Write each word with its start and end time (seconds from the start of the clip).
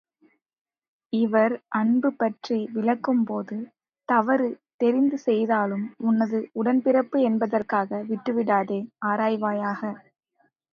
இவர் 1.13 1.53
அன்பு 1.79 2.09
பற்றி 2.13 2.57
விளக்கும் 2.71 3.21
போது, 3.23 3.57
தவறு 4.09 4.49
தெரிந்து 4.77 5.19
செய்தாலும், 5.27 5.85
உனது 6.07 6.41
உடன் 6.53 6.81
பிறப்பு 6.81 7.19
என்பதற்காக 7.29 8.03
விட்டுவிடாதே, 8.09 8.81
ஆராய்வாயாக! 9.05 9.81